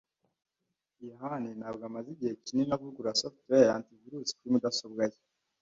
[1.07, 5.17] yohani ntabwo amaze igihe kinini avugurura software ya antivirus kuri mudasobwa ye.